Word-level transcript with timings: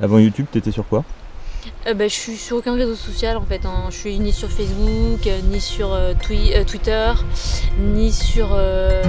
Avant 0.00 0.18
YouTube, 0.18 0.46
t'étais 0.50 0.72
sur 0.72 0.86
quoi 0.88 1.04
Euh, 1.86 1.94
bah, 1.94 2.08
je 2.08 2.12
suis 2.14 2.36
sur 2.36 2.56
aucun 2.56 2.74
réseau 2.74 2.94
social 2.94 3.36
en 3.36 3.44
fait. 3.44 3.64
hein. 3.64 3.84
Je 3.90 3.96
suis 3.96 4.18
ni 4.18 4.32
sur 4.32 4.50
Facebook, 4.50 5.26
euh, 5.26 5.40
ni 5.50 5.60
sur 5.60 5.92
euh, 5.92 6.12
Twi- 6.14 6.52
euh, 6.54 6.64
Twitter, 6.64 7.12
ni 7.78 8.12
sur. 8.12 8.48
euh, 8.52 9.02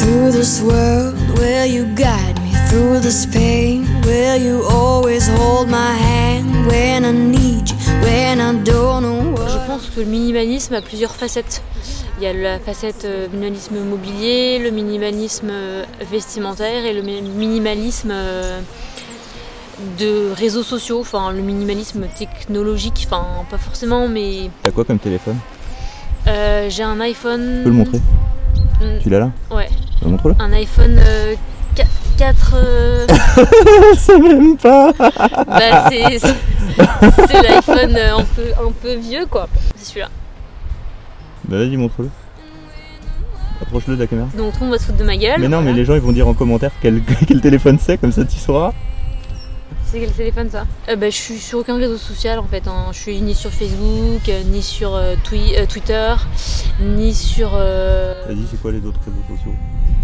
Through 0.00 0.32
this 0.32 0.62
world, 0.62 1.16
will 1.38 1.66
you 1.66 1.84
guide 1.94 2.29
me? 2.29 2.29
Through 2.70 3.00
this 3.00 3.26
pain, 3.26 3.84
will 4.04 4.36
you 4.40 4.62
always 4.68 5.26
hold 5.28 5.68
my 5.68 5.92
hand 5.94 6.66
when 6.66 7.04
I 7.04 7.10
need 7.12 7.68
you? 7.68 7.76
When 8.02 8.40
I 8.40 8.52
don't 8.62 9.02
know 9.02 9.34
Je 9.36 9.56
what 9.56 9.66
pense 9.66 9.90
que 9.90 10.00
le 10.00 10.06
minimalisme 10.06 10.74
a 10.74 10.80
plusieurs 10.80 11.14
facettes. 11.16 11.62
Il 12.18 12.22
y 12.24 12.26
a 12.26 12.32
la 12.32 12.58
facette 12.60 13.04
euh, 13.06 13.26
minimalisme 13.32 13.80
mobilier, 13.80 14.58
le 14.60 14.70
minimalisme 14.70 15.48
euh, 15.50 15.84
vestimentaire 16.10 16.84
et 16.84 16.92
le 16.92 17.02
mi- 17.02 17.22
minimalisme 17.22 18.10
euh, 18.12 18.60
de 19.98 20.30
réseaux 20.36 20.62
sociaux, 20.62 21.00
enfin 21.00 21.32
le 21.32 21.40
minimalisme 21.42 22.06
technologique, 22.16 23.06
enfin 23.06 23.24
pas 23.50 23.58
forcément, 23.58 24.06
mais 24.06 24.50
T'as 24.62 24.70
quoi 24.70 24.84
comme 24.84 24.98
téléphone? 24.98 25.38
Euh, 26.28 26.68
j'ai 26.68 26.82
un 26.84 27.00
iPhone. 27.00 27.58
Tu 27.58 27.64
peux 27.64 27.70
le 27.70 27.74
montrer? 27.76 27.98
Mm, 28.80 28.98
Tu 29.02 29.08
l'as 29.10 29.18
là? 29.18 29.30
Ouais, 29.50 29.68
Bah, 30.02 30.08
Montre-le. 30.08 30.34
un 30.38 30.52
iPhone 30.52 31.00
euh, 31.00 31.34
4. 32.18 32.54
Ça 33.96 34.18
même 34.18 34.56
pas 34.56 34.92
bah, 34.98 35.88
c'est 35.90 36.18
c'est 36.18 37.42
l'iPhone 37.42 37.96
euh, 37.96 38.18
un 38.18 38.24
peu, 38.24 38.42
un 38.68 38.72
peu 38.72 38.94
vieux 38.96 39.26
quoi. 39.26 39.48
C'est 39.76 39.86
celui-là. 39.86 40.08
Bah 41.48 41.58
vas-y, 41.58 41.76
montre-le. 41.76 42.10
Approche-le 43.62 43.96
de 43.96 44.00
la 44.00 44.06
caméra. 44.06 44.28
Donc 44.36 44.52
tout 44.52 44.60
le 44.60 44.66
monde 44.66 44.72
va 44.74 44.78
se 44.78 44.84
foutre 44.86 44.98
de 44.98 45.04
ma 45.04 45.16
gueule. 45.16 45.40
Mais 45.40 45.48
non, 45.48 45.60
mais 45.62 45.72
les 45.72 45.84
gens 45.84 45.94
ils 45.94 46.00
vont 46.00 46.12
dire 46.12 46.26
en 46.28 46.34
commentaire 46.34 46.70
quel, 46.80 47.02
quel 47.26 47.40
téléphone 47.40 47.78
c'est, 47.80 47.98
comme 47.98 48.12
ça 48.12 48.24
tu 48.24 48.38
sauras. 48.38 48.72
C'est 49.86 49.98
quel 50.00 50.12
téléphone 50.12 50.48
ça? 50.50 50.66
Euh, 50.88 50.96
bah, 50.96 51.10
Je 51.10 51.16
suis 51.16 51.38
sur 51.38 51.58
aucun 51.58 51.76
réseau 51.76 51.96
social 51.96 52.38
en 52.38 52.44
fait. 52.44 52.66
hein. 52.68 52.86
Je 52.92 52.98
suis 52.98 53.20
ni 53.20 53.34
sur 53.34 53.50
Facebook, 53.50 54.28
euh, 54.28 54.42
ni 54.44 54.62
sur 54.62 54.94
euh, 54.94 55.14
Twi- 55.24 55.56
euh, 55.58 55.66
Twitter, 55.66 56.14
ni 56.80 57.12
sur, 57.12 57.50
euh, 57.54 58.14
Vas-y, 58.28 58.44
c'est 58.50 58.62
quoi 58.62 58.70
les 58.72 58.78
autres 58.86 59.00
réseaux 59.04 59.36
sociaux? 59.36 59.52
euh, 59.52 59.99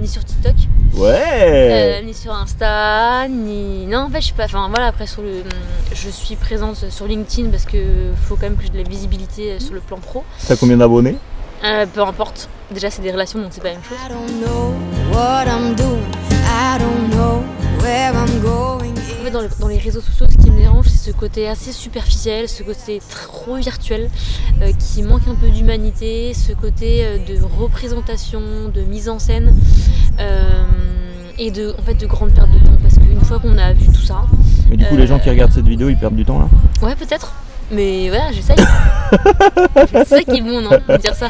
ni 0.00 0.08
sur 0.08 0.24
TikTok, 0.24 0.54
Ouais 0.94 2.00
euh, 2.00 2.02
ni 2.02 2.14
sur 2.14 2.32
Insta, 2.32 3.28
ni. 3.28 3.86
Non, 3.86 3.98
en 4.00 4.10
fait, 4.10 4.20
je 4.20 4.26
suis 4.26 4.34
pas. 4.34 4.44
Enfin 4.46 4.68
voilà, 4.68 4.86
après, 4.86 5.06
sur 5.06 5.22
le... 5.22 5.42
je 5.92 6.08
suis 6.08 6.36
présente 6.36 6.90
sur 6.90 7.06
LinkedIn 7.06 7.50
parce 7.50 7.64
que 7.64 7.78
faut 8.26 8.34
quand 8.36 8.42
même 8.42 8.56
que 8.56 8.62
j'ai 8.64 8.70
de 8.70 8.78
la 8.78 8.88
visibilité 8.88 9.52
euh, 9.52 9.58
sur 9.60 9.74
le 9.74 9.80
plan 9.80 9.98
pro. 9.98 10.24
T'as 10.46 10.56
combien 10.56 10.76
d'abonnés? 10.78 11.16
Euh, 11.64 11.86
peu 11.92 12.00
importe. 12.02 12.48
Déjà, 12.70 12.90
c'est 12.90 13.02
des 13.02 13.12
relations 13.12 13.38
donc 13.40 13.48
c'est 13.52 13.60
pas 13.62 13.68
la 13.68 13.74
même 13.74 13.84
chose. 13.84 13.98
I 14.04 14.08
don't 14.10 14.40
know 14.40 14.74
what 15.12 15.44
I'm 15.46 15.74
doing. 15.74 16.02
I 16.32 16.78
don't 16.78 17.10
know 17.10 17.42
where 17.82 18.12
I'm 18.14 18.40
going. 18.40 18.94
En 19.20 19.24
fait, 19.24 19.30
dans, 19.32 19.42
le- 19.42 19.50
dans 19.60 19.68
les 19.68 19.76
réseaux 19.78 20.00
sociaux, 20.00 20.26
ce 20.30 20.36
qui 20.42 20.50
me 20.50 20.58
dérange, 20.60 20.86
c'est 20.88 21.10
ce 21.10 21.14
côté 21.14 21.46
assez 21.48 21.72
superficiel, 21.72 22.48
ce 22.48 22.62
côté 22.62 23.02
trop 23.10 23.56
virtuel, 23.56 24.08
euh, 24.62 24.72
qui 24.78 25.02
manque 25.02 25.28
un 25.28 25.34
peu 25.34 25.48
d'humanité, 25.50 26.32
ce 26.32 26.52
côté 26.52 27.04
euh, 27.04 27.18
de 27.18 27.38
représentation, 27.58 28.40
de 28.72 28.80
mise 28.80 29.08
en 29.10 29.18
scène, 29.18 29.54
et 31.40 31.50
de, 31.50 31.74
en 31.76 31.82
fait, 31.82 31.94
de 31.94 32.06
grande 32.06 32.32
perte 32.32 32.50
de 32.50 32.58
temps. 32.58 32.76
Parce 32.82 32.94
qu'une 32.94 33.20
fois 33.22 33.38
qu'on 33.40 33.56
a 33.58 33.72
vu 33.72 33.86
tout 33.86 34.02
ça, 34.02 34.22
Mais 34.68 34.76
du 34.76 34.84
coup, 34.84 34.94
Euh, 34.94 34.98
les 34.98 35.06
gens 35.06 35.18
qui 35.18 35.30
regardent 35.30 35.52
cette 35.52 35.66
vidéo 35.66 35.88
ils 35.88 35.96
perdent 35.96 36.14
du 36.14 36.24
temps 36.24 36.38
là 36.38 36.48
ouais, 36.86 36.94
peut-être. 36.94 37.32
Mais 37.72 38.08
voilà, 38.08 38.30
j'essaye. 38.32 38.56
c'est 39.92 40.08
ça 40.08 40.22
qui 40.22 40.38
est 40.38 40.42
bon, 40.42 40.60
non 40.60 40.70
De 40.88 40.96
dire 40.98 41.14
ça. 41.14 41.28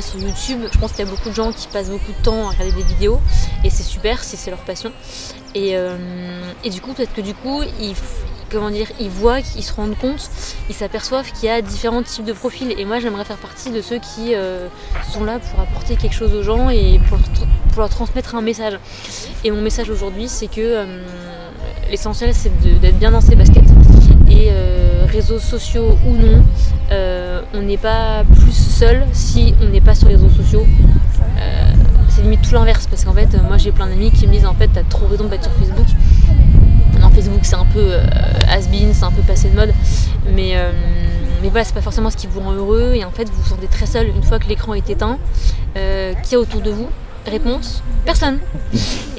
Sur 0.00 0.18
YouTube, 0.18 0.60
je 0.72 0.78
pense 0.78 0.92
qu'il 0.92 1.04
y 1.04 1.08
a 1.08 1.10
beaucoup 1.10 1.28
de 1.28 1.34
gens 1.34 1.52
qui 1.52 1.66
passent 1.68 1.90
beaucoup 1.90 2.12
de 2.12 2.22
temps 2.24 2.48
à 2.48 2.52
regarder 2.52 2.72
des 2.72 2.82
vidéos 2.84 3.20
et 3.64 3.70
c'est 3.70 3.82
super 3.82 4.24
si 4.24 4.36
c'est 4.36 4.50
leur 4.50 4.60
passion. 4.60 4.92
Et, 5.54 5.76
euh, 5.76 5.96
et 6.64 6.70
du 6.70 6.80
coup, 6.80 6.94
peut-être 6.94 7.12
que 7.12 7.20
du 7.20 7.34
coup, 7.34 7.62
ils, 7.80 7.94
comment 8.50 8.70
dire, 8.70 8.86
ils 9.00 9.10
voient, 9.10 9.40
ils 9.56 9.62
se 9.62 9.74
rendent 9.74 9.98
compte, 9.98 10.30
ils 10.70 10.74
s'aperçoivent 10.74 11.30
qu'il 11.32 11.48
y 11.48 11.52
a 11.52 11.60
différents 11.60 12.02
types 12.02 12.24
de 12.24 12.32
profils. 12.32 12.72
Et 12.78 12.84
moi, 12.84 13.00
j'aimerais 13.00 13.24
faire 13.24 13.36
partie 13.36 13.70
de 13.70 13.82
ceux 13.82 13.98
qui 13.98 14.34
euh, 14.34 14.68
sont 15.12 15.24
là 15.24 15.38
pour 15.38 15.60
apporter 15.60 15.96
quelque 15.96 16.14
chose 16.14 16.32
aux 16.32 16.42
gens 16.42 16.70
et 16.70 17.00
pour, 17.08 17.18
leur 17.76 17.88
transmettre 17.88 18.34
un 18.34 18.42
message. 18.42 18.78
Et 19.44 19.50
mon 19.50 19.60
message 19.60 19.90
aujourd'hui, 19.90 20.28
c'est 20.28 20.46
que 20.46 20.60
euh, 20.60 21.02
l'essentiel, 21.90 22.32
c'est 22.34 22.50
d'être 22.80 22.98
bien 22.98 23.10
dans 23.10 23.20
ses 23.20 23.34
baskets. 23.34 23.64
Et 24.30 24.50
réseaux 25.06 25.38
sociaux 25.38 25.98
ou 26.06 26.16
non, 26.16 26.42
on 27.54 27.62
n'est 27.62 27.76
pas 27.76 28.24
plus 28.24 28.52
seul 28.52 29.04
si 29.12 29.54
on 29.60 29.68
n'est 29.68 29.80
pas 29.80 29.94
sur 29.94 30.08
les 30.08 30.14
réseaux 30.14 30.30
sociaux. 30.30 30.66
Euh, 31.38 31.72
c'est 32.08 32.22
limite 32.22 32.42
tout 32.42 32.54
l'inverse 32.54 32.86
parce 32.86 33.04
qu'en 33.04 33.12
fait, 33.12 33.28
moi 33.42 33.56
j'ai 33.58 33.72
plein 33.72 33.86
d'amis 33.86 34.10
qui 34.10 34.26
me 34.26 34.32
disent 34.32 34.46
en 34.46 34.54
fait, 34.54 34.68
t'as 34.72 34.82
trop 34.82 35.06
raison 35.06 35.24
d'être 35.24 35.44
sur 35.44 35.52
Facebook. 35.52 35.86
Non, 37.00 37.10
Facebook 37.10 37.40
c'est 37.42 37.56
un 37.56 37.64
peu 37.64 37.80
euh, 37.80 38.04
has-been, 38.48 38.92
c'est 38.92 39.04
un 39.04 39.10
peu 39.10 39.22
passé 39.22 39.48
de 39.48 39.56
mode, 39.56 39.72
mais, 40.34 40.52
euh, 40.54 40.72
mais 41.42 41.48
voilà, 41.48 41.64
c'est 41.64 41.74
pas 41.74 41.80
forcément 41.80 42.10
ce 42.10 42.16
qui 42.16 42.26
vous 42.26 42.40
rend 42.40 42.52
heureux 42.52 42.92
et 42.94 43.04
en 43.04 43.10
fait, 43.10 43.28
vous 43.28 43.42
vous 43.42 43.48
sentez 43.48 43.66
très 43.66 43.86
seul 43.86 44.08
une 44.08 44.22
fois 44.22 44.38
que 44.38 44.48
l'écran 44.48 44.74
est 44.74 44.88
éteint. 44.90 45.18
Euh, 45.74 46.12
qui 46.22 46.34
est 46.34 46.36
autour 46.36 46.60
de 46.60 46.70
vous 46.70 46.88
Réponse 47.24 47.82
personne. 48.04 48.40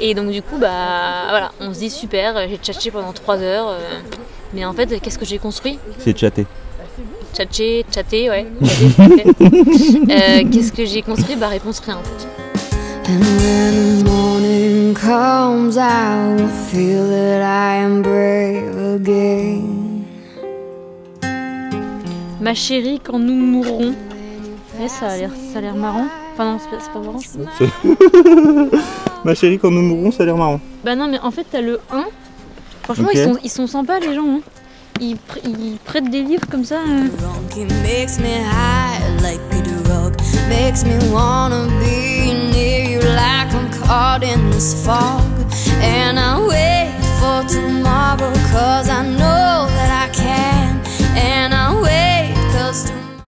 Et 0.00 0.12
donc, 0.14 0.30
du 0.30 0.42
coup, 0.42 0.58
bah 0.58 1.28
voilà, 1.30 1.52
on 1.60 1.72
se 1.72 1.78
dit 1.78 1.88
super, 1.88 2.46
j'ai 2.46 2.58
tchatché 2.58 2.90
pendant 2.90 3.12
3 3.12 3.38
heures, 3.38 3.78
mais 4.52 4.64
en 4.64 4.72
fait, 4.72 5.00
qu'est-ce 5.00 5.18
que 5.18 5.24
j'ai 5.24 5.38
construit? 5.38 5.78
C'est 5.98 6.18
chatter. 6.18 6.46
Tchatcher, 7.32 7.84
chatter, 7.92 8.28
ouais. 8.30 8.46
Euh, 10.10 10.42
Qu'est-ce 10.50 10.72
que 10.72 10.84
j'ai 10.84 11.02
construit? 11.02 11.36
Bah 11.36 11.48
réponse 11.48 11.80
rien 11.80 11.96
en 11.96 12.02
fait. 12.02 12.26
and 13.08 13.20
when 13.20 13.98
the 13.98 14.04
morning 14.04 14.94
comes, 14.94 15.76
I 15.76 16.34
will 16.36 16.48
feel 16.70 17.08
that 17.08 17.42
I 17.42 17.76
am 17.82 18.02
brave 18.02 19.00
again. 19.00 20.02
Ma 22.40 22.54
chérie, 22.54 23.00
quand 23.02 23.18
nous 23.18 23.34
mourrons. 23.34 23.94
Ouais, 24.78 24.88
ça 24.88 25.08
a 25.08 25.16
l'air, 25.16 25.30
ça 25.52 25.58
a 25.58 25.62
l'air 25.62 25.74
marrant. 25.74 26.06
Enfin 26.34 26.44
non, 26.52 26.58
c'est 26.58 26.92
pas, 26.92 26.98
marrant. 27.00 27.18
je. 27.18 28.76
Ma 29.24 29.34
chérie, 29.34 29.58
quand 29.58 29.70
nous 29.70 29.82
mourrons, 29.82 30.10
ça 30.10 30.22
a 30.22 30.26
l'air 30.26 30.36
marrant. 30.36 30.60
Bah 30.84 30.94
non, 30.96 31.08
mais 31.08 31.18
en 31.20 31.30
fait 31.30 31.46
t'as 31.50 31.60
le 31.60 31.78
1. 31.92 32.04
Franchement, 32.82 33.08
ils, 33.12 33.22
sont, 33.22 33.38
ils 33.44 33.50
sont 33.50 33.66
sympas 33.66 34.00
les 34.00 34.14
gens. 34.14 34.26
hein. 34.26 34.40
Ils, 35.04 35.16
pr- 35.16 35.78
prêtent 35.84 36.10
des 36.10 36.22
livres 36.22 36.46
comme 36.48 36.64
ça. 36.64 36.76
drunk, 37.18 37.56
it 37.56 37.68
makes 37.82 38.18
me 38.20 38.34
high 38.40 39.00
like 39.20 39.40
a 39.50 39.60
drug. 39.82 40.14
Makes 40.48 40.84
me 40.84 40.94
wanna 41.12 41.66
be 41.80 42.32
near 42.52 42.84
you 42.88 43.00
like 43.00 43.52
I'm 43.52 43.68
caught 43.82 44.22
in 44.22 44.50
this 44.50 44.74
fog. 44.86 45.20
And 45.82 46.20
I 46.20 46.38
wait 46.38 46.50
for 46.50 46.61